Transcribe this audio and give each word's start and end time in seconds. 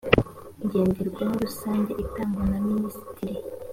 ngenderwaho 0.65 1.33
rusange 1.45 1.91
itangwa 2.03 2.43
na 2.49 2.57
minisitiri 2.67 3.35